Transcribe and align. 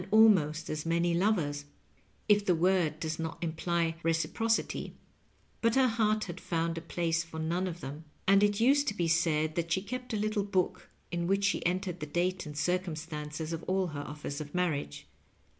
213 0.09 0.19
almost 0.37 0.67
as 0.71 0.83
many 0.83 1.13
lovers, 1.13 1.65
if 2.27 2.43
the 2.43 2.55
word 2.55 2.99
does 2.99 3.19
not 3.19 3.37
imply 3.39 3.93
reci« 4.03 4.31
procity; 4.31 4.93
but 5.61 5.75
her 5.75 5.87
heart 5.87 6.23
had 6.23 6.41
found 6.41 6.75
a 6.75 6.81
place 6.81 7.23
for 7.23 7.37
none 7.37 7.67
of 7.67 7.81
them, 7.81 8.03
and 8.27 8.41
it 8.41 8.59
used 8.59 8.87
to 8.87 8.95
be 8.95 9.07
said 9.07 9.53
that 9.53 9.69
die 9.69 9.81
kept 9.83 10.11
a 10.11 10.17
little 10.17 10.43
book 10.43 10.89
in 11.11 11.27
which 11.27 11.45
she 11.45 11.63
entered 11.67 11.99
the 11.99 12.07
date 12.07 12.47
and 12.47 12.57
circumstances 12.57 13.53
of 13.53 13.61
all 13.67 13.89
her 13.89 14.01
offers 14.01 14.41
of 14.41 14.55
marriage. 14.55 15.05